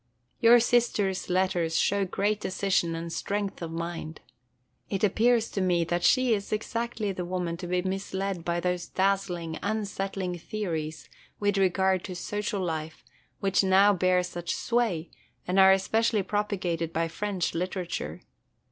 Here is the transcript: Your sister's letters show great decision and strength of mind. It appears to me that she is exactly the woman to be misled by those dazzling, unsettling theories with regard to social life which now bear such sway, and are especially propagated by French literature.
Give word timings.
Your 0.39 0.59
sister's 0.59 1.29
letters 1.29 1.77
show 1.77 2.05
great 2.05 2.41
decision 2.41 2.95
and 2.95 3.13
strength 3.13 3.61
of 3.61 3.71
mind. 3.71 4.19
It 4.89 5.03
appears 5.03 5.47
to 5.51 5.61
me 5.61 5.83
that 5.83 6.03
she 6.03 6.33
is 6.33 6.51
exactly 6.51 7.11
the 7.11 7.23
woman 7.23 7.55
to 7.57 7.67
be 7.67 7.83
misled 7.83 8.43
by 8.43 8.61
those 8.61 8.87
dazzling, 8.87 9.59
unsettling 9.61 10.39
theories 10.39 11.07
with 11.39 11.59
regard 11.59 12.03
to 12.05 12.15
social 12.15 12.61
life 12.63 13.05
which 13.41 13.63
now 13.63 13.93
bear 13.93 14.23
such 14.23 14.55
sway, 14.55 15.11
and 15.47 15.59
are 15.59 15.71
especially 15.71 16.23
propagated 16.23 16.91
by 16.91 17.07
French 17.07 17.53
literature. 17.53 18.21